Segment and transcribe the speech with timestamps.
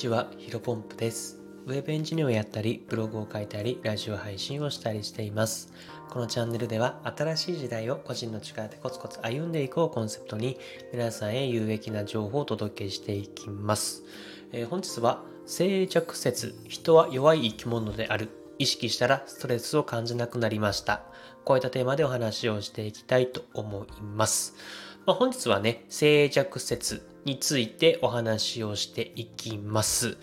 [0.00, 1.38] ちは、ヒロポンプです。
[1.66, 5.74] ウェブエンジニアをやったり、ブログを書いたり、ラジオ配信をしたりしています。
[6.08, 10.56] このチャンネルでは、新しい時代を個人の力でコツコツ歩んでいこうをコンセプトに、
[10.90, 14.02] 皆さんへ有益な情報をお届けしていきます。
[14.52, 18.30] えー本日は、静寂説、人は弱い生き物である。
[18.58, 21.02] 意識したらストレスを感じなくなりました。
[21.44, 24.54] こういったテーマでお話をしていきたいと思います。
[25.04, 30.16] まあ、本日はね、静寂説についてお話をしていきます。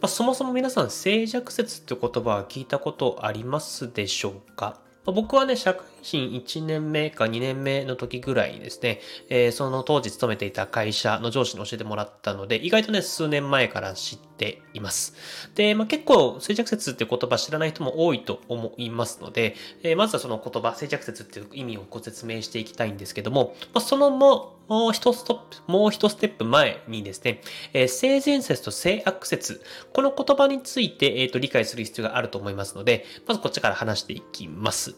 [0.00, 4.80] まあ、そもそも皆さん、静寂説って言葉は聞いたことありますでしょうか？
[5.06, 15.14] 僕はね、社会人1年目か2年目の時ぐらいにですね、えーその当時勤めていた会社の上司に教えてもらったので、意外とね、数年前から知っています。
[15.56, 27.40] で、まあ、結構、静寂説って言葉知らない人も多いと思いますので、えーまずはその言葉、静寂説っていう意味をご説明していきたいんですけども、まあ、そのも、もう一ストップ、もう一ステップ前にですね、
[27.72, 29.62] えー性善説と性悪説、
[29.92, 34.94] この言葉について、えーと理解する必要があると思いますので、まずこっちから話していきます。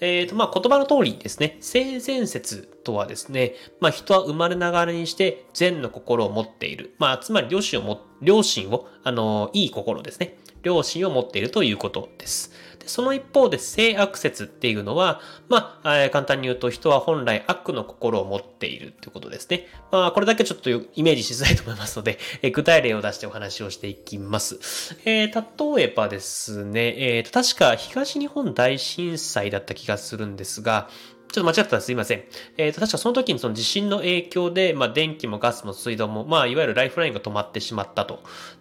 [0.00, 6.94] えーと、まあ、言葉の通りですね、性善説とはですね、まあ、人は生まれながらにして善の心を持っている。
[6.98, 10.38] まあ、つまり良心をも、良心を、あの、いい心ですね。
[10.62, 12.52] 良心を持っているということです。
[12.80, 19.66] でその一方で性悪説っていうのは、まあ、えー簡単に言うと人は本来悪の心を持っているということですね。
[19.92, 24.96] まあ、これだけちょっとイメージしづらいと思いますので、えー具体例を出してお話をしていきます。
[25.04, 30.88] えー例えばですね、えー、確か東日本大震災だった気がするんですが、
[31.32, 32.24] ちょっと間違ったらすいません。
[32.56, 38.20] えーと、確かその時にその地震の影響で、まあ、電気もガスも水道も、まあ、いわゆるライフラインが止まってしまったと。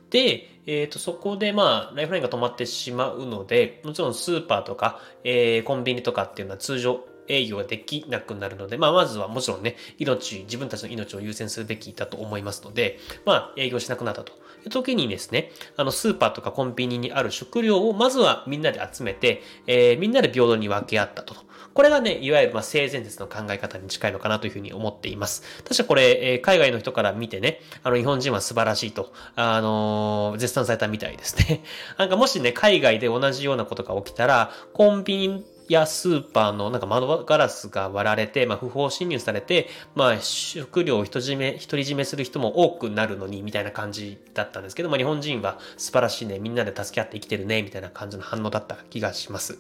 [0.10, 14.34] で、えっ、と、そこでまあ、ライフラインが止まってしまうので、もちろんスーパーとか、えーコンビニとかっていうのは通常営業ができなくなるので、まあ、まずはもちろんね、命、自分たちの命を優先するべきだと思いますので、まあ、営業しなくなったと。
[14.66, 21.36] いう時にですね、あの、スーパーとかコンビニにある食料をまずはみんなで集めて、えーみんなで平等に分け合ったと。
[21.74, 25.44] これがね、いわゆるまあ性善説の考え方に近いのかなというふうに思っています。
[25.64, 31.64] 確かこれ、えー海外の人から見てね、あの、日本人は素晴らしいと、あのー絶賛されたみたいですね。
[31.98, 49.60] なんかもしね、海外で同じようなことが起きたら、コンビニやスーパーのなんか窓ガラスが割られて、まあ、不法侵入されて、まあ、食料を独り占め、独り占めする人も多くなるのに、みたいな感じだったんですけど、まあ、日本人は素晴らしいね、みんなで助け合って生きてるね、みたいな感じの反応だった気がします。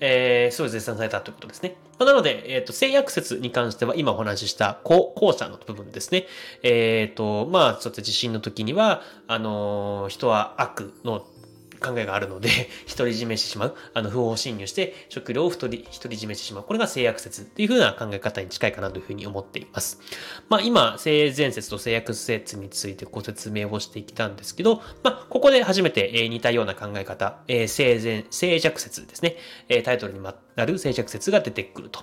[0.00, 1.76] えー、すごい絶賛されたということですね。
[1.98, 6.26] まあ、なので、えっ、と、性悪説に関しては、今お話しした後後者の部分ですね。
[6.62, 11.26] えっ、と、まあ、ちょっと地震の時には、あのー人は悪の
[11.84, 12.48] 考えがあるので、
[12.96, 13.76] 独り占めしてしまう。
[13.92, 16.64] あの、不法侵入して食料を独り占めしてしまう。
[16.64, 20.00] これが性悪説っていう風な考え方に近いかなというふうに思っています。
[20.48, 29.36] まあ、今、性善説と性悪説についてご説明をしてきたんですけど、まあ、ここで初めて、えー似たような考え方、えー性善、性弱説ですね。
[29.68, 30.34] えータイトルにな
[30.66, 32.00] る性弱説が出てくると。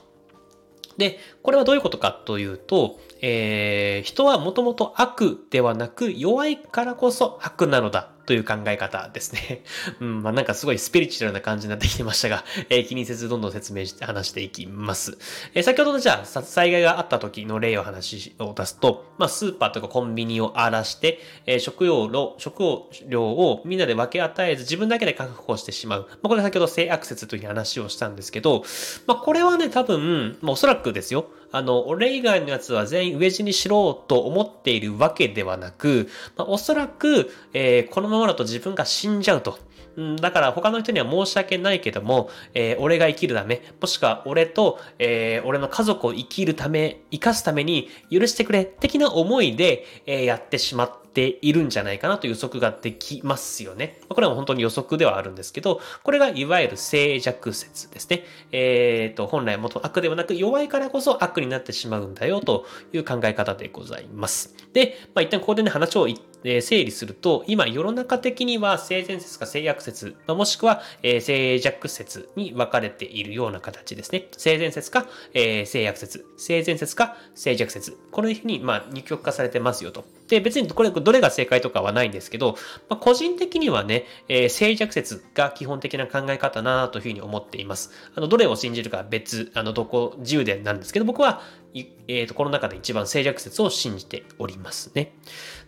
[0.98, 9.64] で、これはどういうことかというと、えー人はもともと悪ではなく弱いからこそ悪なのだという考え方ですね。
[10.00, 15.18] うん、まあなんかすごいスピリチュアルな感じになってきてましたが、 えー気にせずどんどん説明して話していきます。
[15.54, 26.08] えー先ほどのじゃあ災害があった時の例を話を出すと、まあスーパーとかコンビニを荒らして、えー食料の、食料をみんなで分け与えず自分だけで確保してしまう。
[26.10, 28.64] まあこれ先ほど性悪説という話をしたんですけど、
[29.08, 31.26] まあこれはね多分、まあおそらくですよ。
[31.52, 39.60] あの、俺以外のやつは全員飢え死にしろと思っているわけではなく、まあ、おそらく、えーこのままだと自分が死んじゃうと。
[39.96, 54.00] うんだから他の人には申し訳ないけども、えー俺が生きるため、もしくは俺と、えー俺の家族を生きるため、生かすために許してくれ、的な思いで、えーやってしまっているんじゃないかなという予測ができますよね。
[54.08, 58.24] これは本当に予測ではあるんですけど、これがいわゆる静寂説ですね。
[58.52, 64.56] えっ、と、本来元悪ではなく弱いからこそ悪になってしまうんだよという考え方でございます。
[64.74, 74.28] で、まあ、一旦ここでね、話をいえ整理すると、今世の中的には性善説か性悪説、まもしくは、えー静寂説に分かれているような形ですね。
[74.38, 77.98] 性善説か、え性悪説、性善説か静寂説。
[78.12, 80.06] このように、まあ、二極化されてますよと。
[80.28, 82.56] で、別にこれ、どれが正解とかはないんですけど、
[82.90, 87.92] まあ、個人的にはね、えー静寂説が基本的な考え方なというふうに思っています。
[88.16, 91.42] あの、どれを信じるか別、あの、どこ、自由でなんですけど、僕は
[91.74, 95.14] えっ、ー、と、この中で一番静寂説を信じておりますね。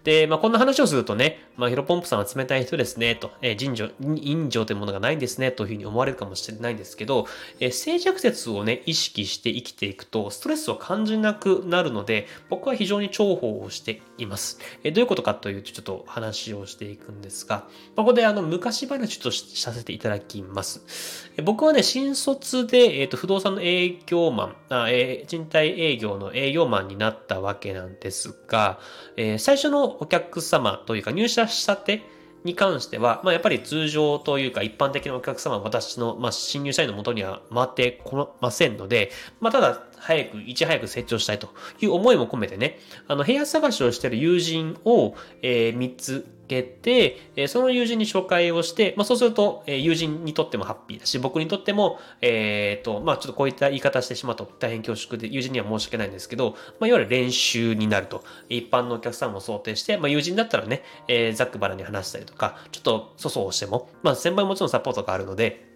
[0.03, 7.25] で、まあ、こんな話をするとね、まあ、ヒロポンプさんは冷たい人ですね、と、えー、人情、人情というものがないんですね、というふうに思われるかもしれないんですけど、
[7.59, 14.59] えー、静寂説をね、意識して生きていくと、ストレスを感じなくなるので、僕は非常に重宝をしています。
[14.83, 21.31] えー、どういうことかというと、ちょっと話をしていくんですが、まあ、ここであの、昔話とさせていただきます。
[21.37, 28.79] えー、僕はね、新卒で、えっ、と、不動産の営業マン、あえー、賃貸営業の営業マンになったわけなんですが、
[29.15, 32.01] えー、最初のお客様というか入社したて
[32.43, 41.49] に関しては、まあ、やっぱり通常というか一般的なお客様は私の、まあ、新入社員のもとには回ってこませんので、まあ、ただ早く、いち早く成長したいと
[41.79, 46.25] いう思いも込めてね、あの、部屋探しをしている友人を、えー、3つ
[46.61, 58.23] けて、え、その友人に紹介をして、まあ、そうすると、え、友人にとってもハッピーだし、僕にとっても、えっ、ー、と、まあ、ちょっとこういった言い方してしまうと大変恐縮で、友人には申し訳ないんですけど、まあ、いわゆる練習になると。
[58.49, 65.72] 一般のお客さんも想定して、まあ、友人だったらね、えー、ざっくばらに話したりとか、ちょっと粗相をしても、まあ、先輩もちろんサポートがあるので、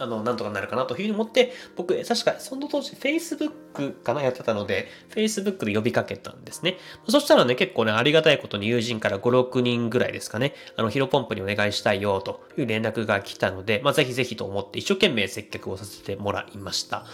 [0.00, 6.78] あの、なんとかなるかなというふうに思って、僕、確か、その当時、Facebook かなやってたので、Facebook で呼びかけたんですね。
[7.06, 17.04] そしたらね、結構ね、ありがたいことに友人から5、6人ぐらいですかね、あの、ヒロポンプにお願いしたいよという連絡が来たので、まあ、ぜひぜひと思って一生懸命接客をさせてもらいました。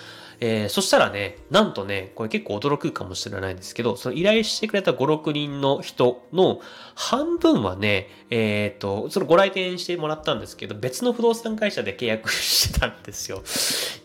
[0.41, 6.61] えー、そしたらね、なんとね、これ結構驚くかもしれないんですけど、その依頼してくれた5、6人の人の
[6.94, 13.43] 半分はね、えっ、と、そのご来店してもらったんですけど、別の不動産会社で契約してたんですよ。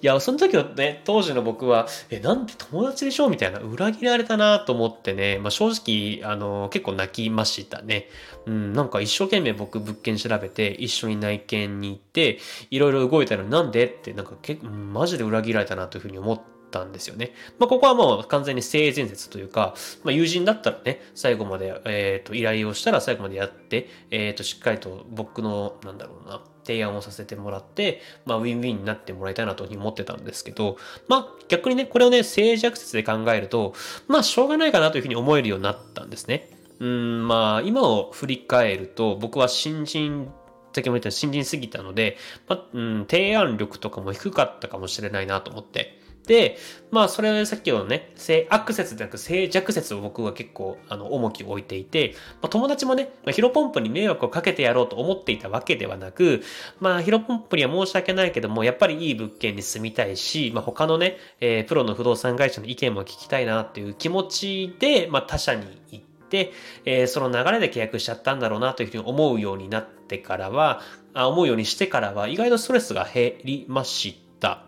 [0.01, 8.07] いや、その時はね、当時の僕は、え、なんで友達でしょみたいな、裏切られたなと思ってね、まあ、正直、あの、結構泣きましたね。
[8.45, 12.39] うん、なんか一生懸命僕物件調べて、一緒に内見に行って、
[12.69, 13.85] いろいろ動いたのなんで？
[13.85, 16.41] って、なんか結構、マジで裏切られたなというふうに思っ
[16.71, 17.33] たんですよね。
[17.59, 30.77] まあ、ここはもう完全に性善説というか、まあ、友人だったらね、最後まで、えっ、ー、と、依頼をしたら最後までやって、えっ、ー、と、しっかりと僕の、なんだろうな、提案をさせてもらって、まあ、ウィンウィンになってもらいたいなというふうに思ってたんですけど、
[31.07, 33.73] まあ、逆にね、これをね、静寂説で考えると、
[34.07, 36.49] まあ、しょうがないかなというふうに思えるようになったんですね。
[36.79, 40.31] うん、まあ、今を振り返ると、僕は新人
[40.73, 46.01] 先ほど言った新人すぎたので、まあ、うん、提案力とかも低かったかもしれないなと思って。
[46.27, 46.57] で、
[46.91, 56.43] まあ、それはさっきのね、性悪説でなく性弱説を僕は結構、あの、重きを置いていて、まあ、友達もね、まあ、ヒロポンプに迷惑をかけてやろうと思っていたわけではなく、
[56.79, 66.53] まあ、ヒロポンプには申し訳ないけども、やっぱりいい物件に住みたいし、まあ、他のね、えー、プロの不動産会社の意見も聞きたいなっていう気持ちで、まあ、他社に行って、
[66.85, 70.81] えー、その流れで契約しちゃったんだろうなというふうに思うようになっててからは、
[71.13, 74.65] あ思うようにしてからは、意外とストレスが減りました。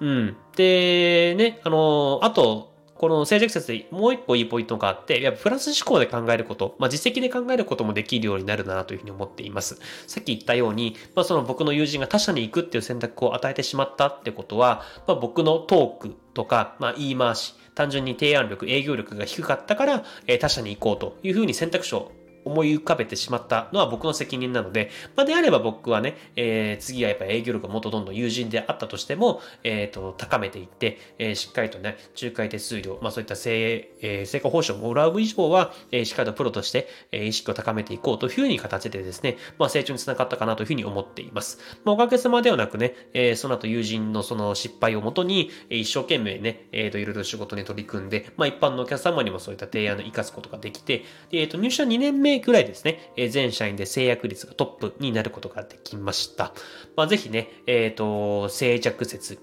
[0.00, 0.36] うん。
[0.56, 9.78] で、ね、あの、あと、この静寂説でもう一個いいポイントがあって、やっぱプラス思考で考えること、まあ実績で考えることもできるようになるなというふうに思っています。
[10.06, 22.12] さっき言ったように、まあその僕の友人が他者に行くっていう選択を与えてしまったってことは、まあ僕のトークとか、まあ言い回し、単純に提案力、営業力が低かったから、え他社に行こうというふうに選択肢を
[22.46, 41.58] 思い浮かべてしまったのは僕の責任なので、まあ、であれば僕はね、えー、次はやっぱ営業力がもっとどんどん友人であったとしても、えっ、ー、と、高めていって、えー、しっかりとね、仲介手数料、まあそういった成、えー、成果報酬をもらう以上は、えー、しっかりとプロとして、えー、意識を高めていこうというふうに形でですね、まあ成長につながったかなというふうに思っています。
[41.84, 56.52] まあおかげさまではなくね、えー、その後友人のその失敗をもとに、えー、一生懸命ね、えっ、ー、と、いろいろ仕事に取り組んで、まあ一般のお客様にもそういった提案を活かすことができて、えっ、ー、と、入社2年目ぐらいですね、え全社員で制約率がトップになることができました。
[56.96, 59.38] まあ、ぜひね、えっ、ー、と、静着説、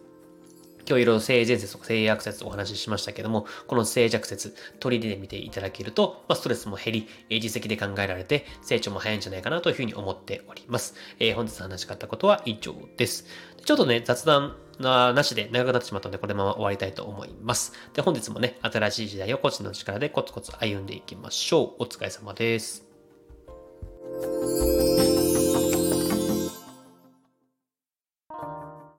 [0.88, 10.96] 今日いろいろ性善説とか性悪説お話ししましたけども、この静寂説取り入れてみていただけると、まあ、ストレスも減り、実績で考えられて成長も早いんじゃないかなというふうに思っております。
[11.20, 13.25] えー、本日話しかったことは以上です。
[13.63, 17.74] ちょっとね、雑談ななしで長くなってしまったので、これまま終わりたいと思います。
[17.94, 21.84] で、本日もね、新しい時代を個人の力でコツコツ歩んでいきましょう。
[21.84, 22.86] お疲れ様です。